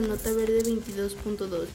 Nota 0.00 0.30
Verde 0.30 0.62
22.2. 0.62 1.68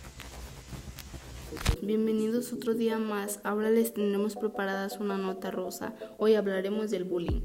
Bienvenidos 1.81 2.53
otro 2.53 2.75
día 2.75 2.99
más. 2.99 3.39
Ahora 3.43 3.71
les 3.71 3.95
tendremos 3.95 4.35
preparadas 4.35 4.99
una 4.99 5.17
nota 5.17 5.49
rosa. 5.49 5.95
Hoy 6.20 6.35
hablaremos 6.35 6.91
del 6.91 7.03
bullying. 7.03 7.41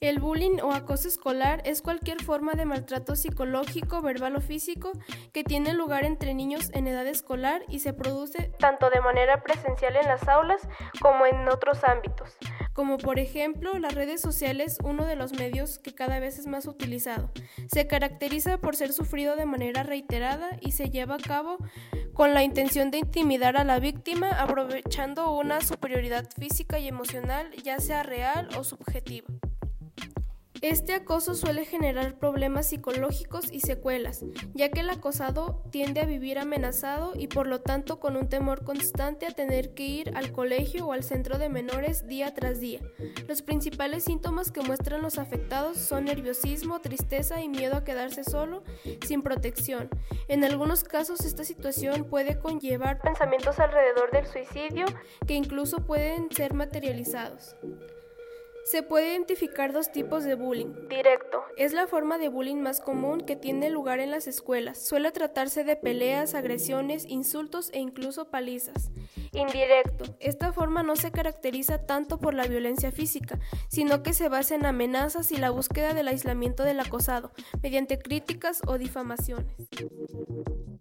El 0.00 0.18
bullying 0.18 0.60
o 0.62 0.72
acoso 0.72 1.08
escolar 1.08 1.62
es 1.64 1.82
cualquier 1.82 2.22
forma 2.22 2.52
de 2.52 2.64
maltrato 2.64 3.16
psicológico, 3.16 4.02
verbal 4.02 4.36
o 4.36 4.40
físico 4.40 4.92
que 5.32 5.44
tiene 5.44 5.74
lugar 5.74 6.04
entre 6.04 6.34
niños 6.34 6.70
en 6.72 6.86
edad 6.86 7.06
escolar 7.06 7.62
y 7.68 7.80
se 7.80 7.92
produce 7.92 8.50
tanto 8.58 8.88
de 8.90 9.00
manera 9.00 9.42
presencial 9.42 9.96
en 9.96 10.06
las 10.06 10.26
aulas 10.28 10.60
como 11.00 11.26
en 11.26 11.48
otros 11.48 11.84
ámbitos, 11.84 12.36
como 12.74 12.98
por 12.98 13.18
ejemplo 13.18 13.78
las 13.78 13.94
redes 13.94 14.20
sociales, 14.20 14.78
uno 14.84 15.06
de 15.06 15.16
los 15.16 15.32
medios 15.32 15.78
que 15.78 15.94
cada 15.94 16.18
vez 16.18 16.38
es 16.38 16.46
más 16.46 16.66
utilizado. 16.66 17.32
Se 17.72 17.86
caracteriza 17.86 18.58
por 18.58 18.76
ser 18.76 18.92
sufrido 18.92 19.36
de 19.36 19.46
manera 19.46 19.84
reiterada 19.84 20.58
y 20.60 20.72
se 20.72 20.90
lleva 20.90 21.14
a 21.14 21.18
cabo 21.18 21.56
con 22.12 22.34
la 22.34 22.42
intención 22.42 22.90
de 22.90 22.98
intimidar 22.98 23.56
a 23.56 23.64
la 23.64 23.78
víctima 23.78 24.28
aprovechando 24.28 25.34
una 25.34 25.60
superioridad 25.60 26.28
física 26.38 26.78
y 26.78 26.88
emocional, 26.88 27.50
ya 27.62 27.78
sea 27.78 28.02
real 28.02 28.48
o 28.58 28.64
subjetiva. 28.64 29.28
Este 30.62 30.94
acoso 30.94 31.34
suele 31.34 31.64
generar 31.64 32.18
problemas 32.18 32.68
psicológicos 32.68 33.52
y 33.52 33.60
secuelas, 33.60 34.24
ya 34.54 34.70
que 34.70 34.80
el 34.80 34.90
acosado 34.90 35.62
tiende 35.70 36.00
a 36.00 36.06
vivir 36.06 36.38
amenazado 36.38 37.12
y 37.16 37.26
por 37.26 37.46
lo 37.46 37.60
tanto 37.60 37.98
con 38.00 38.16
un 38.16 38.28
temor 38.28 38.64
constante 38.64 39.26
a 39.26 39.32
tener 39.32 39.74
que 39.74 39.82
ir 39.82 40.16
al 40.16 40.32
colegio 40.32 40.86
o 40.86 40.92
al 40.92 41.02
centro 41.02 41.38
de 41.38 41.48
menores 41.48 42.06
día 42.06 42.32
tras 42.34 42.60
día. 42.60 42.80
Los 43.28 43.42
principales 43.42 44.04
síntomas 44.04 44.52
que 44.52 44.62
muestran 44.62 45.02
los 45.02 45.18
afectados 45.18 45.76
son 45.76 46.04
nerviosismo, 46.04 46.80
tristeza 46.80 47.42
y 47.42 47.48
miedo 47.48 47.76
a 47.76 47.84
quedarse 47.84 48.24
solo, 48.24 48.62
sin 49.06 49.22
protección. 49.22 49.90
En 50.28 50.44
algunos 50.44 50.84
casos 50.84 51.24
esta 51.24 51.44
situación 51.44 52.04
puede 52.04 52.38
conllevar 52.38 53.00
pensamientos 53.00 53.58
alrededor 53.58 54.10
del 54.12 54.26
suicidio 54.26 54.86
que 55.26 55.34
incluso 55.34 55.84
pueden 55.84 56.30
ser 56.30 56.54
materializados. 56.54 57.56
Se 58.64 58.82
puede 58.82 59.10
identificar 59.10 59.74
dos 59.74 59.92
tipos 59.92 60.24
de 60.24 60.36
bullying. 60.36 60.88
Directo. 60.88 61.44
Es 61.58 61.74
la 61.74 61.86
forma 61.86 62.16
de 62.16 62.30
bullying 62.30 62.56
más 62.56 62.80
común 62.80 63.20
que 63.20 63.36
tiene 63.36 63.68
lugar 63.68 64.00
en 64.00 64.10
las 64.10 64.26
escuelas. 64.26 64.78
Suele 64.78 65.12
tratarse 65.12 65.64
de 65.64 65.76
peleas, 65.76 66.34
agresiones, 66.34 67.04
insultos 67.06 67.70
e 67.74 67.80
incluso 67.80 68.30
palizas. 68.30 68.90
Indirecto. 69.32 70.16
Esta 70.18 70.52
forma 70.52 70.82
no 70.82 70.96
se 70.96 71.12
caracteriza 71.12 71.84
tanto 71.84 72.18
por 72.18 72.32
la 72.32 72.46
violencia 72.46 72.90
física, 72.90 73.38
sino 73.68 74.02
que 74.02 74.14
se 74.14 74.30
basa 74.30 74.54
en 74.54 74.64
amenazas 74.64 75.30
y 75.30 75.36
la 75.36 75.50
búsqueda 75.50 75.92
del 75.92 76.08
aislamiento 76.08 76.62
del 76.62 76.80
acosado, 76.80 77.32
mediante 77.62 77.98
críticas 77.98 78.62
o 78.66 78.78
difamaciones. 78.78 79.54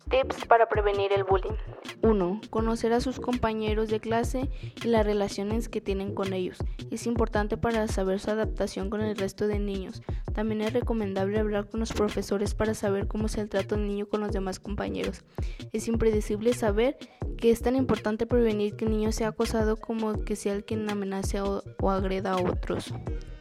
Tips 0.10 0.46
para 0.46 0.70
prevenir 0.70 1.12
el 1.12 1.24
bullying. 1.24 1.58
1. 2.04 2.42
Conocer 2.50 2.94
a 2.94 3.00
sus 3.00 3.20
compañeros 3.20 3.90
de 3.90 4.00
clase 4.00 4.50
y 4.84 4.88
las 4.88 5.06
relaciones 5.06 5.70
que 5.70 5.82
tienen 5.82 6.14
con 6.14 6.34
ellos. 6.34 6.58
Es 6.92 7.08
importante 7.08 7.58
para 7.74 7.88
saber 7.88 8.20
su 8.20 8.30
adaptación 8.30 8.92
con 8.92 9.02
el 9.02 9.18
resto 9.18 9.48
de 9.48 9.58
niños. 9.58 10.04
También 10.36 10.62
es 10.62 10.74
recomendable 10.74 11.40
hablar 11.40 11.68
con 11.68 11.80
los 11.80 11.92
profesores 11.92 12.54
para 12.54 12.76
saber 12.76 13.08
cómo 13.08 13.26
es 13.26 13.36
el 13.40 13.50
trato 13.50 13.78
niño 13.78 14.06
con 14.06 14.22
los 14.22 14.32
demás 14.32 14.60
compañeros. 14.60 15.24
Es 15.72 15.88
impredecible 15.88 16.54
saber 16.54 16.98
que 17.36 17.50
es 17.50 17.64
tan 17.64 17.76
importante 17.76 18.28
prevenir 18.28 18.76
que 18.76 18.86
el 18.86 18.92
niño 18.92 19.12
sea 19.12 19.30
acosado 19.30 19.76
como 19.76 20.24
que 20.24 20.36
sea 20.36 20.54
el 20.54 20.64
quien 20.64 20.88
amenace 20.88 21.42
o, 21.42 21.64
o 21.82 21.90
agreda 21.90 22.34
a 22.34 22.42
otros. 22.42 22.94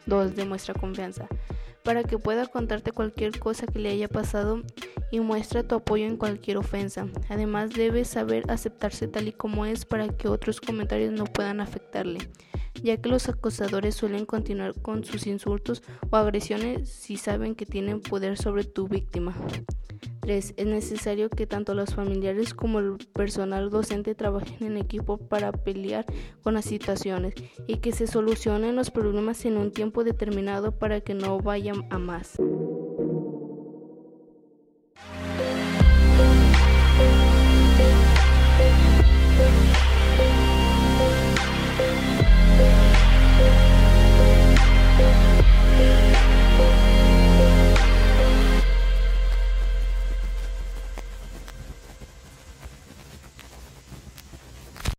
2. 0.07 0.35
Demuestra 0.35 0.73
confianza 0.73 1.29
para 1.83 2.05
que 2.05 2.17
pueda 2.17 2.47
contarte 2.47 2.93
cualquier 2.93 3.39
cosa 3.39 3.67
que 3.67 3.81
le 3.81 3.91
haya 3.91 4.09
pasado 4.09 4.63
y 5.11 5.21
muestra 5.21 5.63
tu 5.63 5.75
apoyo 5.75 6.07
en 6.07 6.17
cualquier 6.17 6.57
ofensa. 6.57 7.07
Además, 7.29 7.71
debes 7.75 8.09
saber 8.09 8.45
aceptarse 8.49 9.09
tal 9.09 9.29
y 9.29 9.33
como 9.33 9.67
es 9.67 9.85
para 9.85 10.09
que 10.09 10.29
otros 10.29 10.61
comentarios 10.61 11.13
no 11.13 11.25
puedan 11.25 11.61
afectarle, 11.61 12.31
ya 12.83 12.97
que 12.97 13.09
los 13.09 13.29
acosadores 13.29 13.95
suelen 13.95 14.27
continuar 14.27 14.75
con 14.81 15.05
sus 15.05 15.27
insultos 15.27 15.83
o 16.11 16.17
agresiones 16.17 16.89
si 16.89 17.17
saben 17.17 17.55
que 17.55 17.67
tienen 17.67 18.01
poder 18.01 18.37
sobre 18.37 18.65
tu 18.65 18.89
víctima. 18.89 19.35
3. 20.21 20.55
Es 20.57 20.67
necesario 20.67 21.29
que 21.31 21.49
tanto 21.49 21.75
los 21.75 21.95
familiares 21.95 22.55
como 22.55 22.79
el 22.79 22.97
personal 23.13 23.71
docente 23.71 24.15
trabajen 24.15 24.63
en 24.63 24.77
equipo 24.77 25.19
para 25.19 25.51
pelear 25.51 26.07
con 26.43 26.55
las 26.55 26.65
situaciones 26.65 27.35
y 27.67 27.79
que 27.79 27.91
se 27.91 28.07
solucionen 28.07 28.77
los 28.77 28.93
problemas 28.93 29.45
en 29.45 29.57
un 29.57 29.73
tiempo 29.73 30.05
determinado 30.05 30.79
para 30.79 31.01
que 31.01 31.15
no 31.15 31.39
vayan 31.41 31.87
a 31.91 31.99
más. 31.99 32.39